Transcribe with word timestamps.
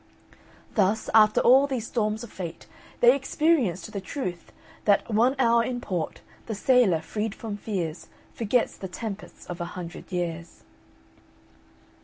Thus, 0.73 1.11
after 1.13 1.41
all 1.41 1.67
these 1.67 1.85
storms 1.85 2.23
of 2.23 2.31
fate, 2.31 2.65
they 3.01 3.15
experienced 3.15 3.93
the 3.93 4.01
truth 4.01 4.51
that 4.85 5.07
"One 5.13 5.35
hour 5.37 5.63
in 5.63 5.79
port, 5.79 6.21
the 6.47 6.55
sailor, 6.55 7.01
freed 7.01 7.35
from 7.35 7.55
fears, 7.55 8.07
Forgets 8.33 8.75
the 8.75 8.87
tempests 8.87 9.45
of 9.45 9.61
a 9.61 9.65
hundred 9.77 10.11
years." 10.11 10.63